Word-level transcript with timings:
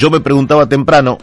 yo 0.00 0.10
me 0.10 0.20
preguntaba 0.20 0.66
temprano 0.66 1.18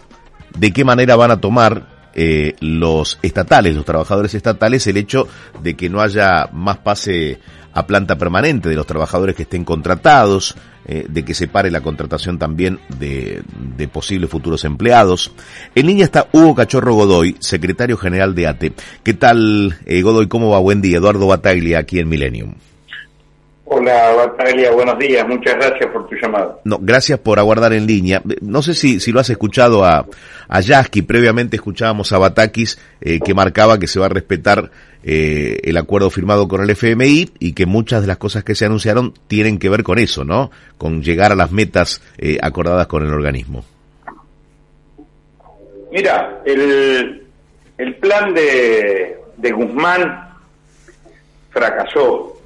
de 0.55 0.71
qué 0.71 0.85
manera 0.85 1.15
van 1.15 1.31
a 1.31 1.41
tomar 1.41 2.11
eh, 2.13 2.53
los 2.59 3.17
estatales, 3.23 3.75
los 3.75 3.85
trabajadores 3.85 4.35
estatales, 4.35 4.85
el 4.85 4.97
hecho 4.97 5.27
de 5.63 5.75
que 5.75 5.89
no 5.89 5.99
haya 5.99 6.47
más 6.53 6.77
pase 6.77 7.39
a 7.73 7.87
planta 7.87 8.19
permanente 8.19 8.69
de 8.69 8.75
los 8.75 8.85
trabajadores 8.85 9.35
que 9.35 9.43
estén 9.43 9.65
contratados, 9.65 10.55
eh, 10.85 11.07
de 11.09 11.25
que 11.25 11.33
se 11.33 11.47
pare 11.47 11.71
la 11.71 11.81
contratación 11.81 12.37
también 12.37 12.79
de, 12.99 13.41
de, 13.75 13.87
posibles 13.87 14.29
futuros 14.29 14.63
empleados. 14.63 15.31
En 15.73 15.87
línea 15.87 16.05
está 16.05 16.27
Hugo 16.31 16.53
Cachorro 16.53 16.93
Godoy, 16.93 17.35
secretario 17.39 17.97
general 17.97 18.35
de 18.35 18.45
ATE. 18.45 18.73
¿Qué 19.03 19.15
tal, 19.15 19.75
eh, 19.87 20.03
Godoy? 20.03 20.27
¿Cómo 20.27 20.51
va? 20.51 20.59
Buen 20.59 20.81
día. 20.81 20.97
Eduardo 20.97 21.25
Bataglia, 21.25 21.79
aquí 21.79 21.97
en 21.97 22.09
Millennium. 22.09 22.53
Hola, 23.69 24.13
Bataglia, 24.15 24.71
buenos 24.71 24.97
días. 24.97 25.27
Muchas 25.27 25.55
gracias 25.55 25.91
por 25.91 26.07
tu 26.07 26.15
llamado. 26.15 26.61
No, 26.63 26.77
gracias 26.79 27.19
por 27.19 27.37
aguardar 27.37 27.73
en 27.73 27.85
línea. 27.85 28.21
No 28.39 28.61
sé 28.61 28.73
si, 28.73 29.01
si 29.01 29.11
lo 29.11 29.19
has 29.19 29.29
escuchado 29.29 29.83
a, 29.83 30.05
a 30.47 30.59
Yasky. 30.61 31.01
Previamente 31.01 31.57
escuchábamos 31.57 32.13
a 32.13 32.17
Batakis 32.17 32.79
eh, 33.01 33.19
que 33.19 33.33
marcaba 33.33 33.77
que 33.77 33.87
se 33.87 33.99
va 33.99 34.05
a 34.05 34.09
respetar 34.09 34.71
eh, 35.03 35.59
el 35.63 35.75
acuerdo 35.75 36.09
firmado 36.09 36.47
con 36.47 36.61
el 36.61 36.69
FMI 36.69 37.31
y 37.39 37.51
que 37.51 37.65
muchas 37.65 37.99
de 38.01 38.07
las 38.07 38.15
cosas 38.15 38.45
que 38.45 38.55
se 38.55 38.65
anunciaron 38.65 39.13
tienen 39.27 39.59
que 39.59 39.67
ver 39.67 39.83
con 39.83 39.99
eso, 39.99 40.23
¿no? 40.23 40.49
Con 40.77 41.03
llegar 41.03 41.33
a 41.33 41.35
las 41.35 41.51
metas 41.51 42.01
eh, 42.17 42.37
acordadas 42.41 42.87
con 42.87 43.05
el 43.05 43.11
organismo. 43.11 43.65
Mira, 45.91 46.41
el, 46.45 47.21
el 47.77 47.95
plan 47.95 48.33
de, 48.33 49.17
de 49.35 49.51
Guzmán 49.51 50.29
fracasó 51.49 52.36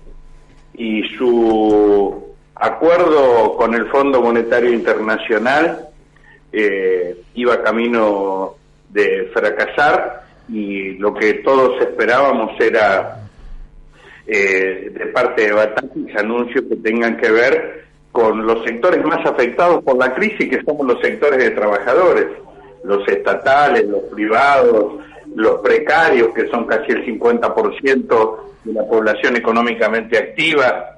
y 0.73 1.03
su 1.17 2.35
acuerdo 2.55 3.55
con 3.57 3.73
el 3.73 3.87
Fondo 3.87 4.21
Monetario 4.21 4.71
Internacional 4.71 5.87
eh, 6.51 7.17
iba 7.33 7.63
camino 7.63 8.55
de 8.89 9.29
fracasar 9.33 10.23
y 10.49 10.93
lo 10.93 11.13
que 11.13 11.35
todos 11.35 11.81
esperábamos 11.81 12.59
era 12.59 13.21
eh, 14.27 14.91
de 14.93 15.05
parte 15.07 15.47
de 15.47 15.51
Batakis 15.53 16.15
anuncios 16.15 16.65
que 16.69 16.75
tengan 16.77 17.17
que 17.17 17.31
ver 17.31 17.85
con 18.11 18.45
los 18.45 18.63
sectores 18.65 19.03
más 19.05 19.25
afectados 19.25 19.83
por 19.83 19.97
la 19.97 20.13
crisis, 20.13 20.49
que 20.49 20.61
somos 20.63 20.85
los 20.85 20.99
sectores 21.01 21.39
de 21.39 21.51
trabajadores, 21.51 22.27
los 22.83 23.07
estatales, 23.07 23.87
los 23.87 24.03
privados, 24.13 25.01
los 25.33 25.59
precarios, 25.61 26.33
que 26.33 26.49
son 26.49 26.65
casi 26.65 26.91
el 26.91 27.05
50% 27.05 28.50
de 28.63 28.73
la 28.73 28.85
población 28.85 29.35
económicamente 29.35 30.17
activa. 30.17 30.97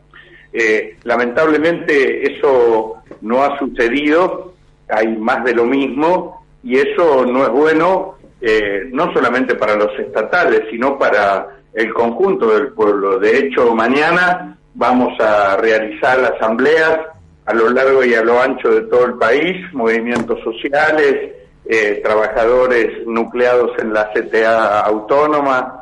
Eh, 0.51 0.97
lamentablemente 1.03 2.31
eso 2.31 2.97
no 3.21 3.43
ha 3.43 3.57
sucedido, 3.57 4.53
hay 4.87 5.07
más 5.17 5.43
de 5.43 5.55
lo 5.55 5.65
mismo 5.65 6.45
y 6.63 6.77
eso 6.77 7.25
no 7.25 7.43
es 7.43 7.49
bueno 7.49 8.15
eh, 8.39 8.83
no 8.91 9.11
solamente 9.13 9.55
para 9.55 9.75
los 9.75 9.97
estatales, 9.97 10.63
sino 10.69 10.99
para 10.99 11.47
el 11.73 11.93
conjunto 11.93 12.53
del 12.53 12.73
pueblo. 12.73 13.17
De 13.17 13.37
hecho, 13.37 13.73
mañana 13.73 14.57
vamos 14.75 15.19
a 15.19 15.57
realizar 15.57 16.19
asambleas 16.19 16.99
a 17.45 17.53
lo 17.53 17.69
largo 17.69 18.03
y 18.03 18.13
a 18.13 18.23
lo 18.23 18.39
ancho 18.41 18.69
de 18.69 18.81
todo 18.81 19.05
el 19.05 19.13
país, 19.15 19.55
movimientos 19.73 20.39
sociales, 20.43 21.31
eh, 21.65 22.01
trabajadores 22.03 23.07
nucleados 23.07 23.71
en 23.79 23.93
la 23.93 24.11
CTA 24.11 24.81
autónoma, 24.81 25.79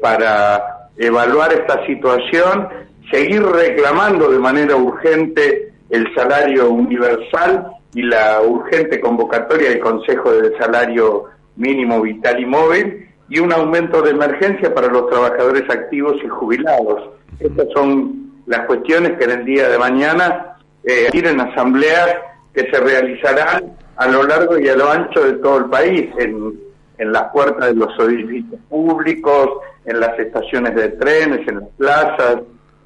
para 0.00 0.79
evaluar 0.96 1.52
esta 1.52 1.84
situación, 1.86 2.68
seguir 3.10 3.42
reclamando 3.42 4.30
de 4.30 4.38
manera 4.38 4.76
urgente 4.76 5.72
el 5.90 6.06
salario 6.14 6.70
universal 6.70 7.72
y 7.94 8.02
la 8.02 8.40
urgente 8.42 9.00
convocatoria 9.00 9.70
del 9.70 9.80
Consejo 9.80 10.32
del 10.32 10.56
Salario 10.58 11.24
Mínimo 11.56 12.00
Vital 12.00 12.40
y 12.40 12.46
Móvil 12.46 13.08
y 13.28 13.38
un 13.38 13.52
aumento 13.52 14.02
de 14.02 14.10
emergencia 14.10 14.72
para 14.74 14.88
los 14.88 15.08
trabajadores 15.08 15.68
activos 15.68 16.16
y 16.24 16.28
jubilados. 16.28 17.10
Estas 17.38 17.66
son 17.74 18.32
las 18.46 18.66
cuestiones 18.66 19.18
que 19.18 19.24
en 19.24 19.30
el 19.30 19.44
día 19.44 19.68
de 19.68 19.78
mañana 19.78 20.56
eh, 20.84 21.08
en 21.12 21.40
asambleas 21.40 22.16
que 22.54 22.70
se 22.70 22.80
realizarán 22.80 23.76
a 23.96 24.08
lo 24.08 24.22
largo 24.22 24.58
y 24.58 24.68
a 24.68 24.76
lo 24.76 24.90
ancho 24.90 25.20
de 25.24 25.34
todo 25.34 25.58
el 25.58 25.64
país, 25.66 26.10
en, 26.18 26.58
en 26.98 27.12
las 27.12 27.30
puertas 27.32 27.68
de 27.68 27.74
los 27.74 27.98
edificios 27.98 28.60
públicos, 28.68 29.48
en 29.84 30.00
las 30.00 30.18
estaciones 30.18 30.74
de 30.74 30.88
trenes, 30.90 31.46
en 31.48 31.60
las 31.60 31.68
plazas, 31.76 32.36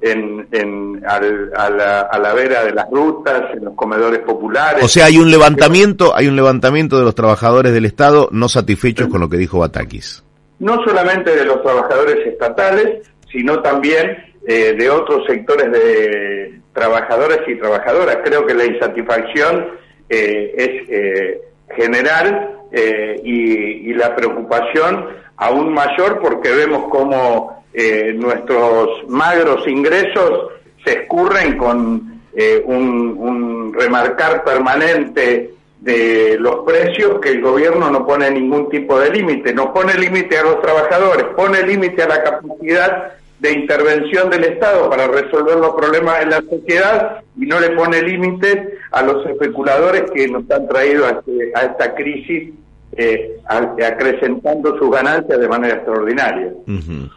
en, 0.01 0.47
en 0.51 1.03
al, 1.07 1.51
a, 1.55 1.69
la, 1.69 2.01
a, 2.01 2.19
la, 2.19 2.33
vera 2.33 2.63
de 2.63 2.73
las 2.73 2.89
rutas, 2.89 3.43
en 3.53 3.65
los 3.65 3.75
comedores 3.75 4.19
populares. 4.19 4.83
O 4.83 4.87
sea, 4.87 5.05
hay 5.05 5.17
un 5.17 5.31
levantamiento, 5.31 6.15
hay 6.15 6.27
un 6.27 6.35
levantamiento 6.35 6.97
de 6.97 7.03
los 7.03 7.15
trabajadores 7.15 7.73
del 7.73 7.85
Estado 7.85 8.29
no 8.31 8.49
satisfechos 8.49 9.07
con 9.07 9.21
lo 9.21 9.29
que 9.29 9.37
dijo 9.37 9.59
Batakis. 9.59 10.23
No 10.59 10.83
solamente 10.85 11.35
de 11.35 11.45
los 11.45 11.61
trabajadores 11.63 12.25
estatales, 12.27 13.07
sino 13.31 13.61
también 13.61 14.17
eh, 14.47 14.75
de 14.77 14.89
otros 14.89 15.25
sectores 15.27 15.71
de 15.71 16.59
trabajadores 16.73 17.39
y 17.47 17.55
trabajadoras. 17.55 18.17
Creo 18.23 18.45
que 18.45 18.53
la 18.53 18.65
insatisfacción 18.65 19.67
eh, 20.09 20.53
es 20.55 20.89
eh, 20.89 21.41
general 21.75 22.51
eh, 22.71 23.19
y, 23.23 23.89
y, 23.89 23.93
la 23.93 24.15
preocupación 24.15 25.07
aún 25.37 25.73
mayor 25.73 26.19
porque 26.19 26.51
vemos 26.51 26.85
cómo 26.89 27.63
eh, 27.73 28.13
nuestros 28.15 29.07
magros 29.07 29.67
ingresos 29.67 30.47
se 30.83 31.01
escurren 31.01 31.57
con 31.57 32.21
eh, 32.33 32.63
un, 32.65 33.73
remarcar 33.73 34.43
permanente 34.43 35.51
de 35.81 36.37
los 36.39 36.65
precios 36.65 37.19
que 37.19 37.31
el 37.31 37.41
gobierno 37.41 37.89
no 37.89 38.05
pone 38.05 38.31
ningún 38.31 38.69
tipo 38.69 38.99
de 38.99 39.09
límite, 39.11 39.53
no 39.53 39.73
pone 39.73 39.93
límite 39.95 40.37
a 40.37 40.43
los 40.43 40.61
trabajadores, 40.61 41.25
pone 41.35 41.61
límite 41.63 42.03
a 42.03 42.07
la 42.07 42.23
capacidad 42.23 43.13
de 43.39 43.51
intervención 43.51 44.29
del 44.29 44.45
Estado 44.45 44.89
para 44.89 45.07
resolver 45.07 45.57
los 45.57 45.75
problemas 45.75 46.19
de 46.19 46.25
la 46.27 46.41
sociedad 46.41 47.21
y 47.37 47.45
no 47.45 47.59
le 47.59 47.71
pone 47.71 48.01
límites 48.01 48.57
a 48.91 49.03
los 49.03 49.25
especuladores 49.25 50.09
que 50.11 50.27
nos 50.27 50.49
han 50.49 50.67
traído 50.67 51.05
a, 51.05 51.09
este, 51.09 51.51
a 51.53 51.61
esta 51.65 51.93
crisis 51.93 52.53
eh, 52.97 53.37
acrecentando 53.47 54.77
sus 54.77 54.89
ganancias 54.89 55.39
de 55.39 55.47
manera 55.47 55.75
extraordinaria. 55.75 56.53
Uh 56.65 56.71
-huh. 56.71 57.11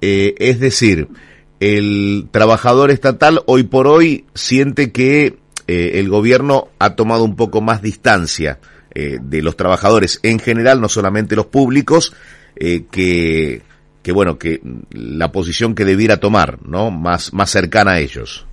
eh, 0.00 0.34
es 0.38 0.60
decir, 0.60 1.08
el 1.60 2.28
trabajador 2.30 2.90
estatal 2.90 3.40
hoy 3.46 3.64
por 3.64 3.86
hoy 3.86 4.26
siente 4.34 4.92
que 4.92 5.36
eh, 5.66 5.92
el 5.94 6.08
gobierno 6.08 6.68
ha 6.78 6.94
tomado 6.94 7.24
un 7.24 7.36
poco 7.36 7.60
más 7.60 7.80
distancia 7.80 8.58
eh, 8.94 9.18
de 9.20 9.42
los 9.42 9.56
trabajadores 9.56 10.20
en 10.22 10.38
general, 10.38 10.80
no 10.80 10.88
solamente 10.88 11.36
los 11.36 11.46
públicos, 11.46 12.14
que, 12.56 13.62
que 14.02 14.12
bueno, 14.12 14.38
que 14.38 14.60
la 14.92 15.32
posición 15.32 15.74
que 15.74 15.84
debiera 15.84 16.18
tomar, 16.18 16.58
¿no? 16.64 16.92
Más, 16.92 17.32
más 17.32 17.50
cercana 17.50 17.94
a 17.94 17.98
ellos. 17.98 18.46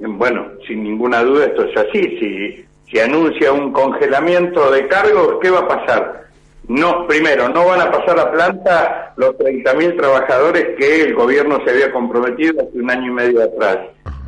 Bueno, 0.00 0.48
sin 0.66 0.82
ninguna 0.82 1.22
duda 1.22 1.46
esto 1.46 1.64
es 1.64 1.76
así. 1.78 2.00
Si, 2.18 2.64
si 2.94 3.00
anuncia 3.00 3.52
un 3.52 3.72
congelamiento 3.72 4.70
de 4.70 4.86
cargos, 4.86 5.38
¿qué 5.42 5.50
va 5.50 5.60
a 5.60 5.68
pasar? 5.68 6.26
No, 6.68 7.08
primero, 7.08 7.48
no 7.48 7.66
van 7.66 7.80
a 7.80 7.90
pasar 7.90 8.20
a 8.20 8.30
planta 8.30 9.12
los 9.16 9.36
30.000 9.36 9.96
trabajadores 9.96 10.76
que 10.78 11.02
el 11.02 11.14
gobierno 11.14 11.58
se 11.64 11.72
había 11.72 11.90
comprometido 11.90 12.62
hace 12.62 12.78
un 12.78 12.88
año 12.88 13.08
y 13.08 13.14
medio 13.14 13.42
atrás. 13.42 13.78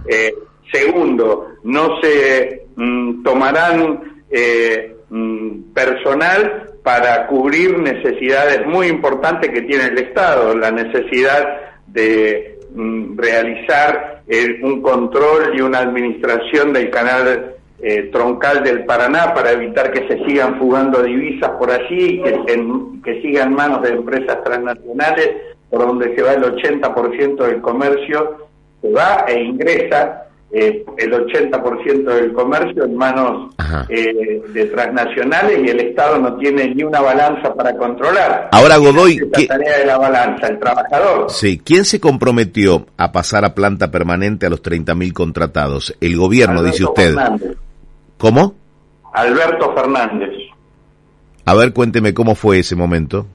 Eh, 0.09 0.35
segundo, 0.73 1.47
no 1.63 2.01
se 2.01 2.67
mm, 2.75 3.23
tomarán 3.23 4.25
eh, 4.31 4.97
mm, 5.11 5.73
personal 5.73 6.73
para 6.83 7.29
cubrir 7.29 7.79
necesidades 7.79 8.67
muy 8.67 8.89
importantes 8.89 9.49
que 9.51 9.63
tiene 9.63 9.85
el 9.85 9.99
Estado, 9.99 10.57
la 10.57 10.73
necesidad 10.73 11.77
de 11.87 12.59
mm, 12.75 13.17
realizar 13.17 14.23
eh, 14.27 14.59
un 14.61 14.83
control 14.83 15.57
y 15.57 15.61
una 15.61 15.79
administración 15.79 16.73
del 16.73 16.91
canal 16.91 17.56
eh, 17.83 18.09
troncal 18.13 18.63
del 18.63 18.85
Paraná 18.85 19.35
para 19.35 19.53
evitar 19.53 19.93
que 19.93 20.09
se 20.09 20.25
sigan 20.25 20.59
fugando 20.59 21.03
divisas 21.03 21.51
por 21.59 21.71
allí, 21.71 22.23
que, 22.23 22.53
en, 22.53 23.03
que 23.03 23.21
sigan 23.21 23.55
manos 23.55 23.83
de 23.83 23.91
empresas 23.91 24.43
transnacionales, 24.45 25.31
por 25.71 25.87
donde 25.87 26.15
se 26.15 26.23
va 26.23 26.35
el 26.35 26.43
80% 26.43 27.37
del 27.37 27.61
comercio, 27.61 28.49
se 28.81 28.93
va 28.93 29.25
e 29.29 29.43
ingresa 29.43 30.27
eh, 30.51 30.85
el 30.97 31.13
80% 31.13 32.05
del 32.05 32.33
comercio 32.33 32.85
en 32.85 32.97
manos 32.97 33.53
eh, 33.89 34.41
de 34.55 34.65
transnacionales 34.67 35.61
y 35.65 35.71
el 35.71 35.81
Estado 35.81 36.19
no 36.19 36.37
tiene 36.37 36.73
ni 36.73 36.85
una 36.85 37.01
balanza 37.01 37.53
para 37.53 37.77
controlar. 37.77 38.49
Ahora 38.53 38.77
Godoy, 38.77 39.19
la 39.19 39.47
tarea 39.49 39.79
de 39.79 39.87
la 39.87 39.99
balanza, 39.99 40.47
el 40.47 40.59
trabajador. 40.59 41.31
Sí, 41.31 41.61
¿quién 41.63 41.85
se 41.85 42.01
comprometió 42.01 42.87
a 42.97 43.13
pasar 43.13 43.45
a 43.45 43.55
planta 43.55 43.91
permanente 43.91 44.47
a 44.47 44.51
los 44.51 44.63
30.000 44.63 45.13
contratados? 45.13 45.95
El 46.01 46.17
gobierno, 46.17 46.61
Alberto 46.61 46.73
dice 46.73 46.85
usted. 46.85 47.15
Fernández. 47.15 47.66
¿Cómo? 48.19 48.55
Alberto 49.13 49.75
Fernández. 49.75 50.31
A 51.45 51.55
ver, 51.55 51.73
cuénteme 51.73 52.13
cómo 52.13 52.35
fue 52.35 52.59
ese 52.59 52.77
momento. 52.77 53.27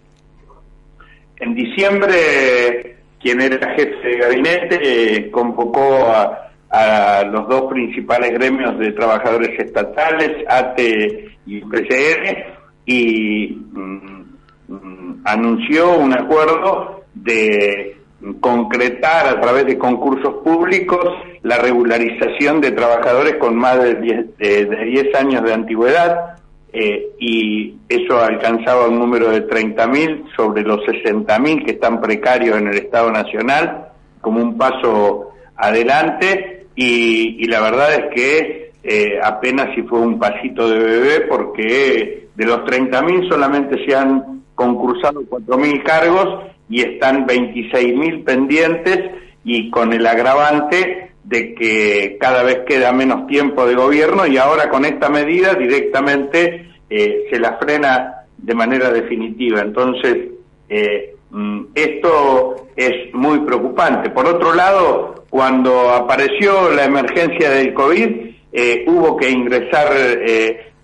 En 1.37 1.55
diciembre, 1.55 2.97
quien 3.19 3.41
era 3.41 3.73
jefe 3.75 4.07
de 4.07 4.17
gabinete 4.17 4.79
eh, 5.15 5.31
convocó 5.31 6.05
a 6.07 6.51
a 6.71 7.23
los 7.25 7.47
dos 7.49 7.69
principales 7.69 8.31
gremios 8.31 8.79
de 8.79 8.93
trabajadores 8.93 9.59
estatales, 9.59 10.45
ATE 10.47 11.37
y 11.45 11.59
PCR, 11.59 12.45
y 12.85 13.57
mm, 13.73 14.23
mm, 14.69 15.21
anunció 15.25 15.97
un 15.97 16.13
acuerdo 16.13 17.03
de 17.13 17.97
concretar 18.39 19.27
a 19.27 19.41
través 19.41 19.65
de 19.65 19.77
concursos 19.77 20.35
públicos 20.43 21.05
la 21.43 21.57
regularización 21.57 22.61
de 22.61 22.71
trabajadores 22.71 23.35
con 23.35 23.55
más 23.55 23.81
de 23.81 23.95
10, 24.37 25.15
años 25.15 25.43
de 25.43 25.53
antigüedad 25.53 26.35
eh, 26.71 27.07
y 27.19 27.75
eso 27.89 28.21
alcanzaba 28.21 28.87
un 28.87 28.99
número 28.99 29.29
de 29.29 29.47
30.000 29.47 30.35
sobre 30.35 30.61
los 30.61 30.79
60.000 30.81 31.65
que 31.65 31.71
están 31.71 31.99
precarios 31.99 32.57
en 32.57 32.67
el 32.67 32.77
Estado 32.77 33.11
Nacional 33.11 33.87
como 34.21 34.41
un 34.41 34.57
paso 34.57 35.31
adelante 35.55 36.67
y, 36.75 37.45
la 37.47 37.59
verdad 37.59 37.93
es 37.93 38.15
que 38.15 38.71
eh, 38.83 39.19
apenas 39.21 39.75
si 39.75 39.81
fue 39.83 39.99
un 39.99 40.17
pasito 40.17 40.69
de 40.69 40.79
bebé 40.79 41.21
porque 41.21 42.29
de 42.35 42.45
los 42.45 42.59
30.000 42.59 43.29
solamente 43.29 43.83
se 43.85 43.95
han 43.95 44.43
concursado 44.55 45.21
4.000 45.21 45.83
cargos 45.83 46.51
y 46.71 46.81
están 46.81 47.27
26.000 47.27 48.23
pendientes 48.23 49.11
y 49.43 49.69
con 49.69 49.91
el 49.91 50.07
agravante 50.07 51.11
de 51.25 51.53
que 51.53 52.17
cada 52.19 52.43
vez 52.43 52.61
queda 52.65 52.93
menos 52.93 53.27
tiempo 53.27 53.67
de 53.67 53.75
gobierno 53.75 54.25
y 54.25 54.37
ahora 54.37 54.69
con 54.69 54.85
esta 54.85 55.09
medida 55.09 55.53
directamente 55.53 56.69
eh, 56.89 57.27
se 57.29 57.39
la 57.39 57.57
frena 57.57 58.23
de 58.37 58.55
manera 58.55 58.89
definitiva. 58.89 59.61
Entonces, 59.61 60.29
eh, 60.69 61.15
mm, 61.29 61.61
esto 61.75 62.67
es 62.77 63.13
muy 63.13 63.39
preocupante. 63.39 64.09
Por 64.09 64.25
otro 64.25 64.53
lado, 64.53 65.25
cuando 65.29 65.89
apareció 65.89 66.71
la 66.71 66.85
emergencia 66.85 67.49
del 67.51 67.73
COVID, 67.73 68.09
eh, 68.53 68.85
hubo 68.87 69.17
que 69.17 69.29
ingresar 69.29 69.89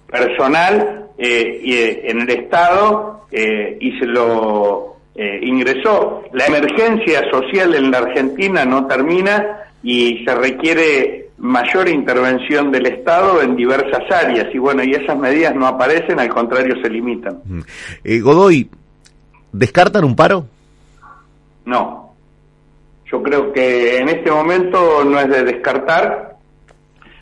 personal 0.10 1.08
en 1.18 2.22
el 2.22 2.30
Estado 2.30 3.26
y 3.32 4.00
se 4.00 4.06
lo 4.06 4.97
eh, 5.18 5.40
ingresó. 5.42 6.24
La 6.32 6.46
emergencia 6.46 7.24
social 7.32 7.74
en 7.74 7.90
la 7.90 7.98
Argentina 7.98 8.66
no 8.66 8.86
termina 8.86 9.64
y 9.82 10.24
se 10.24 10.36
requiere 10.36 11.30
mayor 11.40 11.90
intervención 11.90 12.72
del 12.72 12.86
Estado 12.86 13.42
en 13.42 13.56
diversas 13.56 14.04
áreas 14.12 14.48
y 14.54 14.60
bueno, 14.60 14.84
y 14.84 14.92
esas 14.92 15.18
medidas 15.18 15.56
no 15.56 15.66
aparecen, 15.66 16.20
al 16.20 16.30
contrario 16.30 16.76
se 16.84 16.90
limitan. 16.90 17.42
Eh, 18.04 18.20
Godoy, 18.20 18.70
¿descartan 19.52 20.04
un 20.04 20.16
paro? 20.16 20.46
No. 21.66 22.14
Yo 23.12 23.24
creo 23.24 23.52
que 23.52 23.98
en 23.98 24.10
este 24.10 24.30
momento 24.30 25.04
no 25.04 25.20
es 25.20 25.30
de 25.30 25.44
descartar 25.46 26.38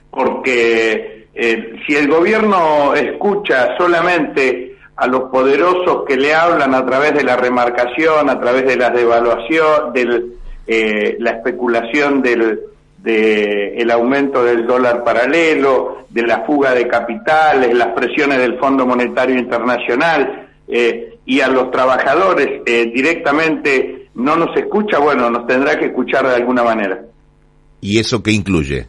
porque 0.10 1.28
eh, 1.34 1.76
si 1.86 1.96
el 1.96 2.10
gobierno 2.10 2.94
escucha 2.94 3.78
solamente 3.78 4.65
a 4.96 5.08
los 5.08 5.24
poderosos 5.30 6.04
que 6.08 6.16
le 6.16 6.34
hablan 6.34 6.74
a 6.74 6.86
través 6.86 7.14
de 7.14 7.24
la 7.24 7.36
remarcación, 7.36 8.30
a 8.30 8.40
través 8.40 8.66
de 8.66 8.78
la 8.78 8.90
devaluación, 8.90 9.94
de 9.94 10.26
eh, 10.68 11.18
la 11.20 11.32
especulación 11.32 12.22
del 12.22 12.62
de 13.06 13.76
el 13.78 13.92
aumento 13.92 14.44
del 14.44 14.66
dólar 14.66 15.04
paralelo, 15.04 16.06
de 16.10 16.24
la 16.24 16.42
fuga 16.42 16.74
de 16.74 16.88
capitales, 16.88 17.72
las 17.74 17.90
presiones 17.90 18.40
del 18.40 18.58
Fondo 18.58 18.86
Monetario 18.86 19.38
Internacional 19.38 20.48
eh, 20.68 21.20
y 21.24 21.40
a 21.40 21.48
los 21.48 21.70
trabajadores 21.70 22.64
eh, 22.66 22.92
directamente 22.94 24.10
no 24.16 24.36
nos 24.36 24.58
escucha, 24.58 24.98
bueno, 24.98 25.30
nos 25.30 25.46
tendrá 25.46 25.78
que 25.78 25.86
escuchar 25.86 26.28
de 26.28 26.36
alguna 26.36 26.64
manera. 26.64 27.00
¿Y 27.80 28.00
eso 28.00 28.24
qué 28.24 28.32
incluye? 28.32 28.88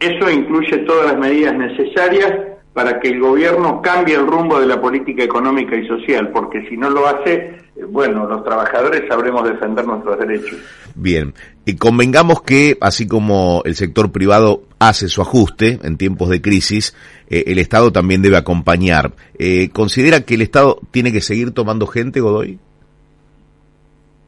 Eso 0.00 0.30
incluye 0.30 0.78
todas 0.86 1.06
las 1.12 1.18
medidas 1.18 1.54
necesarias 1.54 2.32
para 2.76 3.00
que 3.00 3.08
el 3.08 3.20
gobierno 3.20 3.80
cambie 3.80 4.16
el 4.16 4.26
rumbo 4.26 4.60
de 4.60 4.66
la 4.66 4.78
política 4.78 5.24
económica 5.24 5.74
y 5.74 5.88
social, 5.88 6.28
porque 6.30 6.68
si 6.68 6.76
no 6.76 6.90
lo 6.90 7.06
hace, 7.06 7.32
eh, 7.32 7.84
bueno, 7.88 8.26
los 8.26 8.44
trabajadores 8.44 9.04
sabremos 9.08 9.48
defender 9.48 9.86
nuestros 9.86 10.18
derechos. 10.18 10.58
Bien, 10.94 11.32
y 11.64 11.76
convengamos 11.76 12.42
que 12.42 12.76
así 12.82 13.08
como 13.08 13.62
el 13.64 13.76
sector 13.76 14.12
privado 14.12 14.64
hace 14.78 15.08
su 15.08 15.22
ajuste 15.22 15.78
en 15.84 15.96
tiempos 15.96 16.28
de 16.28 16.42
crisis, 16.42 16.94
eh, 17.30 17.44
el 17.46 17.58
Estado 17.58 17.92
también 17.92 18.20
debe 18.20 18.36
acompañar. 18.36 19.14
Eh, 19.38 19.70
¿Considera 19.70 20.20
que 20.26 20.34
el 20.34 20.42
Estado 20.42 20.78
tiene 20.90 21.12
que 21.12 21.22
seguir 21.22 21.52
tomando 21.52 21.86
gente, 21.86 22.20
Godoy? 22.20 22.58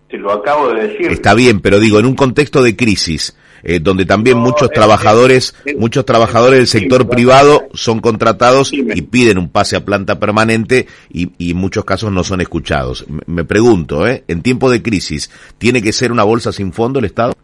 Te 0.09 0.17
lo 0.17 0.33
acabo 0.33 0.73
de 0.73 0.89
decir. 0.89 1.11
Está 1.11 1.35
bien, 1.35 1.61
pero 1.61 1.79
digo, 1.79 1.99
en 1.99 2.07
un 2.07 2.15
contexto 2.15 2.63
de 2.63 2.77
crisis, 2.77 3.37
eh, 3.63 3.81
donde 3.81 4.07
también 4.07 4.39
muchos 4.39 4.71
trabajadores, 4.71 5.55
muchos 5.77 6.05
trabajadores 6.05 6.59
del 6.59 6.67
sector 6.67 7.09
privado 7.09 7.69
son 7.75 8.01
contratados 8.01 8.73
y 8.73 9.03
piden 9.03 9.39
un 9.39 9.51
pase 9.51 9.77
a 9.77 9.85
planta 9.85 10.19
permanente 10.19 10.87
y, 11.11 11.33
y 11.39 11.51
en 11.51 11.57
muchos 11.57 11.85
casos 11.85 12.11
no 12.13 12.25
son 12.25 12.41
escuchados. 12.41 13.05
Me, 13.27 13.45
pregunto, 13.45 14.07
¿eh? 14.07 14.25
En 14.29 14.43
tiempo 14.43 14.71
de 14.71 14.83
crisis, 14.83 15.31
¿tiene 15.59 15.83
que 15.83 15.93
ser 15.93 16.13
una 16.13 16.25
bolsa 16.25 16.53
sin 16.53 16.73
fondo 16.73 17.01
el 17.01 17.05
Estado? 17.05 17.35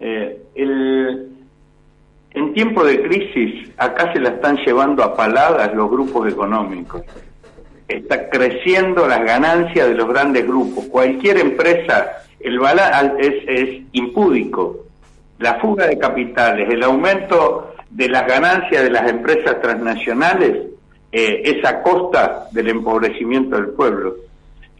Eh, 0.00 0.38
en 2.38 2.54
tiempo 2.54 2.84
de 2.84 3.02
crisis, 3.02 3.70
acá 3.76 4.12
se 4.12 4.20
la 4.20 4.28
están 4.30 4.56
llevando 4.64 5.02
a 5.02 5.14
paladas 5.14 5.74
los 5.74 5.90
grupos 5.90 6.30
económicos. 6.30 7.02
Está 7.88 8.28
creciendo 8.28 9.08
las 9.08 9.24
ganancias 9.24 9.88
de 9.88 9.94
los 9.94 10.08
grandes 10.08 10.46
grupos. 10.46 10.84
Cualquier 10.86 11.38
empresa, 11.38 12.18
el 12.38 12.60
es, 13.18 13.34
es 13.48 13.82
impúdico 13.92 14.84
la 15.38 15.54
fuga 15.60 15.86
de 15.86 15.98
capitales, 15.98 16.68
el 16.70 16.82
aumento 16.82 17.74
de 17.90 18.08
las 18.08 18.26
ganancias 18.26 18.82
de 18.82 18.90
las 18.90 19.08
empresas 19.08 19.60
transnacionales 19.62 20.66
eh, 21.10 21.42
es 21.44 21.64
a 21.64 21.82
costa 21.82 22.48
del 22.52 22.68
empobrecimiento 22.68 23.56
del 23.56 23.68
pueblo. 23.68 24.16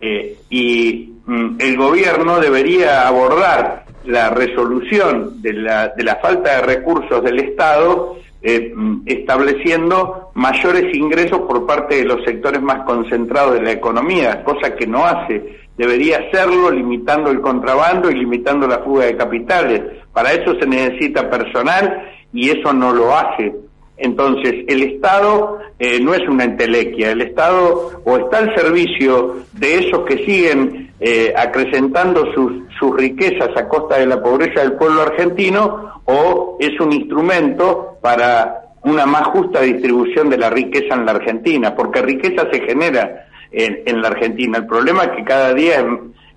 Eh, 0.00 0.37
y 0.50 1.14
mm, 1.26 1.56
el 1.58 1.76
gobierno 1.76 2.38
debería 2.40 3.06
abordar 3.06 3.84
la 4.05 4.31
resolución 4.31 5.40
de 5.43 5.52
la, 5.55 5.88
de 5.88 6.02
la 6.02 6.16
falta 6.16 6.56
de 6.56 6.62
recursos 6.62 7.22
del 7.22 7.40
Estado 7.40 8.16
eh, 8.43 8.73
estableciendo 9.06 10.31
mayores 10.35 10.94
ingresos 10.94 11.40
por 11.40 11.67
parte 11.67 11.96
de 11.96 12.05
los 12.05 12.25
sectores 12.25 12.62
más 12.62 12.85
concentrados 12.85 13.55
de 13.55 13.62
la 13.62 13.73
economía, 13.73 14.44
cosa 14.44 14.75
que 14.76 14.87
no 14.87 15.05
hace. 15.05 15.58
Debería 15.76 16.19
hacerlo 16.19 16.70
limitando 16.70 17.31
el 17.31 17.40
contrabando 17.40 18.11
y 18.11 18.14
limitando 18.14 18.67
la 18.67 18.79
fuga 18.81 19.06
de 19.06 19.17
capitales. 19.17 19.82
Para 20.12 20.32
eso 20.32 20.58
se 20.58 20.67
necesita 20.67 21.31
personal 21.31 22.11
y 22.32 22.50
eso 22.50 22.73
no 22.73 22.93
lo 22.93 23.17
hace. 23.17 23.55
Entonces, 23.96 24.64
el 24.69 24.82
Estado 24.82 25.58
eh, 25.79 25.99
no 26.00 26.14
es 26.14 26.26
una 26.29 26.44
entelequia, 26.44 27.10
el 27.10 27.20
Estado 27.20 28.01
o 28.05 28.17
está 28.17 28.39
al 28.39 28.55
servicio 28.55 29.39
de 29.55 29.79
esos 29.81 30.05
que 30.05 30.19
siguen 30.24 30.93
eh, 31.01 31.32
acrecentando 31.36 32.32
sus, 32.32 32.53
sus 32.79 32.97
riquezas 32.97 33.51
a 33.56 33.69
costa 33.69 33.99
de 33.99 34.06
la 34.06 34.23
pobreza 34.23 34.61
del 34.61 34.73
pueblo 34.73 35.03
argentino 35.03 36.03
o 36.05 36.56
es 36.61 36.79
un 36.81 36.93
instrumento 36.93 37.99
para 38.01 38.69
una 38.85 39.06
más 39.06 39.27
justa 39.29 39.61
distribución 39.61 40.31
de 40.31 40.39
la 40.39 40.51
riqueza 40.51 40.94
en 40.94 41.05
la 41.05 41.13
Argentina, 41.13 41.75
porque 41.75 42.03
riqueza 42.03 42.49
se 42.51 42.61
genera 42.61 43.27
en, 43.51 44.01
la 44.01 44.08
Argentina. 44.08 44.58
El 44.58 44.67
problema 44.67 45.05
es 45.05 45.11
que 45.17 45.25
cada 45.25 45.53
día 45.55 45.85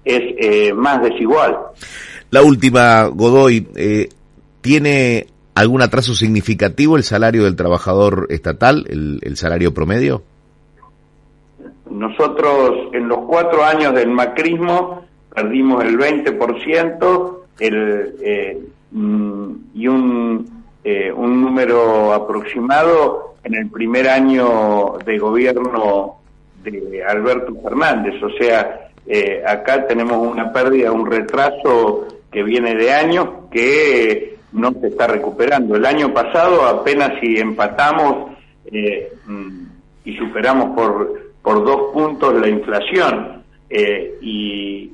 es, 0.04 0.22
eh, 0.38 0.74
más 0.74 1.02
desigual. 1.02 1.58
La 2.30 2.42
última, 2.42 3.06
Godoy, 3.06 3.68
eh, 3.76 4.10
¿tiene 4.62 5.28
algún 5.56 5.82
atraso 5.82 6.14
significativo 6.14 6.98
el 6.98 7.04
salario 7.04 7.44
del 7.44 7.56
trabajador 7.56 8.28
estatal, 8.30 8.86
el, 8.90 9.38
salario 9.38 9.74
promedio? 9.74 10.24
Nosotros 11.90 12.94
en 12.94 13.08
los 13.08 13.20
cuatro 13.28 13.64
años 13.64 13.94
del 13.94 14.10
macrismo 14.10 15.00
perdimos 15.34 15.84
el 15.84 15.98
20% 15.98 17.38
el, 17.60 18.16
eh, 18.22 18.60
mm, 18.92 19.52
y 19.76 19.88
un, 19.88 20.64
eh, 20.84 21.12
un 21.12 21.42
número 21.42 22.14
aproximado 22.14 23.36
en 23.44 23.56
el 23.56 23.70
primer 23.70 24.10
año 24.10 24.98
de 25.06 25.18
gobierno 25.18 26.18
de 26.64 27.04
Alberto 27.04 27.56
Fernández. 27.64 28.22
O 28.22 28.30
sea, 28.32 28.90
eh, 29.06 29.44
acá 29.46 29.88
tenemos 29.88 30.26
una 30.26 30.52
pérdida, 30.52 30.92
un 30.92 31.06
retraso 31.06 32.08
que 32.32 32.44
viene 32.44 32.76
de 32.76 32.94
años 32.94 33.28
que 33.52 34.38
no 34.54 34.72
se 34.80 34.88
está 34.88 35.08
recuperando. 35.08 35.76
El 35.76 35.86
año 35.86 36.14
pasado 36.14 36.66
apenas 36.66 37.14
si 37.20 37.38
empatamos 37.38 38.32
eh, 38.66 39.12
mm, 39.26 39.64
y 40.06 40.18
superamos 40.18 40.76
por, 40.76 41.32
por 41.42 41.66
dos 41.66 41.94
puntos 41.94 42.34
la 42.36 42.48
inflación 42.48 43.44
eh, 43.70 44.18
y 44.22 44.92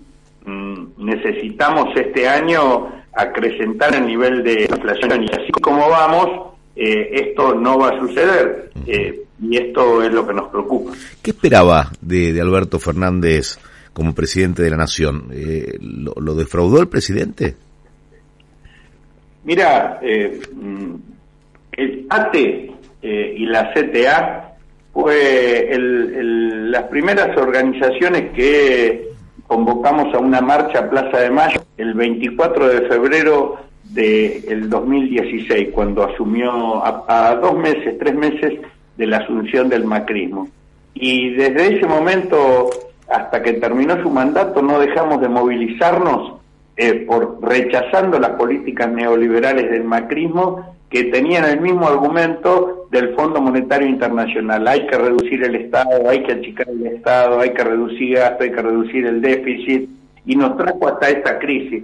necesitamos 0.98 1.89
este 1.96 2.27
año 2.27 2.88
acrecentar 3.13 3.96
el 3.96 4.08
nivel 4.08 4.44
de 4.44 4.68
inflación 4.70 5.24
y 5.24 5.27
así 5.27 5.51
como 5.62 5.89
vamos, 5.89 6.54
eh, 6.75 7.10
esto 7.13 7.56
no 7.56 7.80
va 7.80 7.89
a 7.89 8.00
suceder 8.00 8.72
y 8.86 9.58
esto 9.58 10.01
es 10.04 10.12
lo 10.12 10.25
que 10.25 10.34
nos 10.34 10.50
preocupa. 10.50 10.92
¿Qué 11.22 11.32
esperaba 11.32 11.92
de, 12.01 12.34
de 12.34 12.42
Alberto 12.42 12.80
Fernández 12.80 13.60
como 13.94 14.13
presidente 14.13 14.62
de 14.62 14.70
la 14.70 14.77
nación? 14.77 15.30
¿lo, 15.80 16.13
¿Lo 16.20 16.36
defraudó 16.36 16.80
el 16.80 16.88
presidente? 16.88 17.56
Mira, 19.48 19.98
eh, 20.01 20.42
mm, 20.54 20.96
el 21.72 22.06
ATE 22.10 22.70
eh, 23.01 23.36
y 23.38 23.46
la 23.46 23.72
CTA 23.72 24.56
fue 24.92 25.70
las 26.70 26.84
primeras 26.89 27.38
organizaciones 27.38 28.34
que 28.34 29.06
convocamos 29.48 30.13
a 30.13 30.20
una 30.20 30.42
marcha 30.42 30.80
a 30.80 30.89
Plaza 30.89 31.20
de 31.20 31.32
Mayo 31.32 31.62
el 31.77 31.94
24 31.94 32.68
de 32.68 32.82
febrero 32.88 33.58
del 33.84 34.70
2016, 34.70 35.70
cuando 35.74 36.04
asumió 36.04 36.84
a, 36.86 37.36
dos 37.42 37.58
meses, 37.58 37.98
tres 37.98 38.13
meses 38.13 38.60
de 38.98 39.08
la 39.08 39.18
asunción 39.18 39.70
del 39.70 39.86
macrismo. 39.86 40.50
Y 40.94 41.32
desde 41.32 41.77
ese 41.77 41.88
momento 41.88 42.70
hasta 43.10 43.42
que 43.42 43.54
terminó 43.54 44.01
su 44.01 44.10
mandato 44.10 44.62
no 44.62 44.80
dejamos 44.80 45.22
de 45.22 45.30
movilizarnos 45.30 46.34
eh, 46.75 47.06
por 47.08 47.39
rechazando 47.42 48.20
las 48.20 48.32
políticas 48.32 48.92
neoliberales 48.92 49.72
del 49.72 49.86
macrismo 49.86 50.75
que 50.89 51.06
tenían 51.06 51.46
el 51.46 51.62
mismo 51.62 51.88
argumento 51.88 52.76
del 52.89 53.13
Fondo 53.15 53.41
Monetario 53.41 53.88
Internacional. 53.88 54.67
Hay 54.67 54.88
que 54.88 54.98
reducir 54.98 55.44
el 55.44 55.56
Estado, 55.56 56.10
hay 56.10 56.24
que 56.24 56.34
achicar 56.34 56.70
el 56.70 56.86
Estado, 56.88 57.39
hay 57.39 57.51
que 57.51 57.63
reducir 57.63 58.15
gasto, 58.15 58.44
hay 58.44 58.51
que 58.51 58.62
reducir 58.62 59.06
el 59.06 59.22
déficit, 59.22 59.89
y 60.25 60.36
nos 60.36 60.58
trajo 60.58 60.88
hasta 60.88 61.10
esta 61.10 61.39
crisis. 61.39 61.84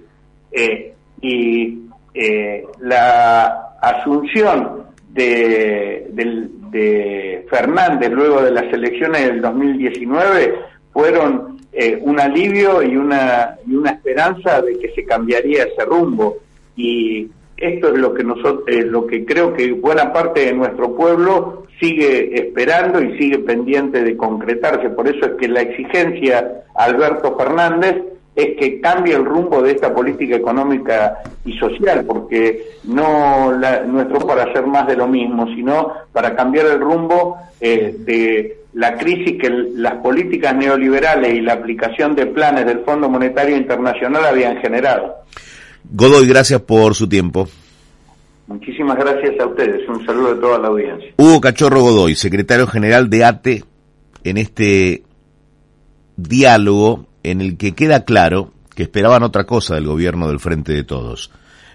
Eh, 0.52 0.94
y 1.22 1.80
eh, 2.14 2.66
la 2.82 3.76
asunción 3.82 4.84
de, 5.10 6.08
de, 6.12 7.46
Fernández 7.50 8.10
luego 8.12 8.42
de 8.42 8.52
las 8.52 8.72
elecciones 8.74 9.28
del 9.28 9.42
2019 9.42 10.56
fueron 10.92 11.60
eh, 11.72 12.00
un 12.02 12.20
alivio 12.20 12.82
y 12.82 12.96
una, 12.98 13.56
y 13.68 13.76
una 13.76 13.92
esperanza 13.92 14.62
de 14.62 14.78
que 14.80 14.92
se 14.94 15.06
cambiaría 15.06 15.64
ese 15.64 15.86
rumbo. 15.86 16.38
Y 16.76 17.30
esto 17.58 17.94
es 17.94 18.00
lo 18.00 18.14
que 18.14 18.24
nosotros, 18.24 18.64
eh, 18.68 18.84
lo 18.84 19.08
que 19.08 19.26
creo 19.26 19.54
que 19.54 19.72
buena 19.72 20.12
parte 20.12 20.46
de 20.46 20.54
nuestro 20.54 20.96
pueblo 20.96 21.64
sigue 21.80 22.36
esperando 22.36 23.02
y 23.02 23.18
sigue 23.18 23.40
pendiente 23.40 24.04
de 24.04 24.18
concretarse. 24.18 24.90
Por 24.90 25.08
eso 25.08 25.26
es 25.26 25.32
que 25.34 25.48
la 25.48 25.62
exigencia 25.62 26.64
Alberto 26.76 27.36
Fernández 27.38 27.98
es 28.36 28.58
que 28.58 28.82
cambie 28.82 29.16
el 29.16 29.26
rumbo 29.26 29.62
de 29.62 29.72
esta 29.72 29.94
política 29.94 30.36
económica 30.36 31.20
y 31.46 31.54
social, 31.58 32.04
porque 32.06 32.64
no, 32.86 33.52
nuestro 33.86 34.20
para 34.26 34.44
hacer 34.44 34.66
más 34.66 34.88
de 34.88 34.96
lo 34.96 35.08
mismo, 35.08 35.46
sino 35.54 35.92
para 36.12 36.36
cambiar 36.36 36.66
el 36.66 36.80
rumbo 36.80 37.38
de 37.60 38.58
la 38.74 38.98
crisis 38.98 39.40
que 39.40 39.50
las 39.50 39.96
políticas 39.96 40.56
neoliberales 40.56 41.34
y 41.34 41.42
la 41.42 41.54
aplicación 41.54 42.16
de 42.16 42.26
planes 42.26 42.66
del 42.66 42.80
Fondo 42.80 43.08
Monetario 43.08 43.56
Internacional 43.56 44.26
habían 44.26 44.58
generado. 44.58 45.18
Godoy, 45.92 46.28
gracias 46.28 46.62
por 46.62 46.96
su 46.96 47.08
tiempo. 47.08 47.48
Muchísimas 48.48 48.98
gracias 48.98 49.40
a 49.40 49.48
ustedes. 49.48 49.88
Un 49.88 50.06
saludo 50.06 50.36
de 50.36 50.42
toda 50.42 50.60
la 50.60 50.68
audiencia. 50.68 51.14
Hugo 51.18 51.42
Cachorro 51.42 51.82
Godoy, 51.82 52.16
secretario 52.16 52.68
general 52.68 53.10
de 53.10 53.24
ATE, 53.24 53.64
en 54.24 54.38
este 54.38 55.04
diálogo 56.16 57.08
en 57.24 57.42
el 57.42 57.58
que 57.58 57.74
queda 57.74 58.06
claro 58.06 58.52
que 58.76 58.84
esperaban 58.84 59.24
otra 59.24 59.46
cosa 59.46 59.76
del 59.76 59.88
gobierno 59.88 60.28
del 60.28 60.40
Frente 60.40 60.74
de 60.74 60.84
Todos. 60.84 61.32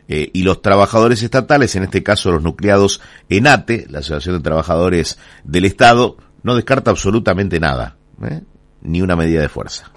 Eh, 0.08 0.30
y 0.32 0.42
los 0.42 0.62
trabajadores 0.62 1.22
estatales, 1.22 1.76
en 1.76 1.84
este 1.84 2.02
caso 2.02 2.32
los 2.32 2.42
nucleados 2.42 3.00
en 3.28 3.46
ATE, 3.46 3.86
la 3.90 3.98
Asociación 3.98 4.36
de 4.36 4.42
Trabajadores 4.42 5.18
del 5.44 5.66
Estado, 5.66 6.16
no 6.42 6.54
descarta 6.54 6.90
absolutamente 6.90 7.60
nada, 7.60 7.96
¿eh? 8.22 8.40
ni 8.80 9.02
una 9.02 9.16
medida 9.16 9.42
de 9.42 9.48
fuerza. 9.48 9.90